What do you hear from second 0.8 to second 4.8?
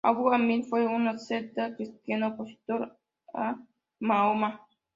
un asceta cristiano opositor a Mahoma.